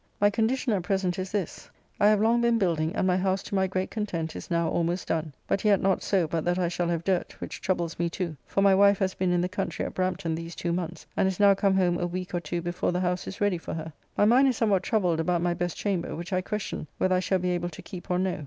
[0.19, 1.69] My condition at present is this:
[1.99, 5.09] I have long been building, and my house to my great content is now almost
[5.09, 5.31] done.
[5.47, 8.63] But yet not so but that I shall have dirt, which troubles me too, for
[8.63, 11.53] my wife has been in the country at Brampton these two months, and is now
[11.53, 13.93] come home a week or two before the house is ready for her.
[14.17, 17.37] My mind is somewhat troubled about my best chamber, which I question whether I shall
[17.37, 18.39] be able to keep or no.